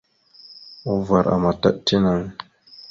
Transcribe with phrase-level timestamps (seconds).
[0.93, 2.21] Uvar àmataɗ tinaŋ.